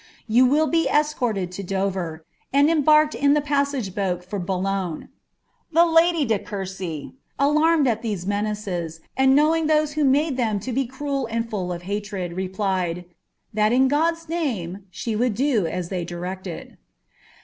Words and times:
Tou 0.27 0.45
will 0.47 0.65
lie 0.65 0.87
escoried 0.89 1.51
to 1.51 1.61
Dorer, 1.61 2.25
and 2.51 2.71
embarked 2.71 3.13
in 3.13 3.35
ihejM 3.35 3.43
Mge 3.71 3.93
boat 3.93 4.25
for 4.25 4.39
Boulopie," 4.39 5.09
The 5.71 5.85
lady 5.85 6.33
of 6.33 6.43
Courcy, 6.43 7.13
alarmed 7.37 7.87
ai 7.87 7.97
tfaew 7.97 8.25
a^ 8.25 8.41
naees, 8.41 8.95
uid 9.19 9.29
knowing 9.29 9.67
those 9.67 9.93
who 9.93 10.03
made 10.03 10.39
tliem 10.39 10.59
to 10.61 10.71
be 10.71 10.87
cruel 10.87 11.27
and 11.29 11.47
full 11.47 11.71
of 11.71 11.83
hMR^ 11.83 12.35
replied," 12.35 13.05
That 13.53 13.71
in 13.71 13.87
God's 13.87 14.27
name 14.27 14.87
she 14.89 15.15
would 15.15 15.35
do 15.35 15.67
as 15.67 15.89
they 15.89 16.03
directed." 16.03 16.79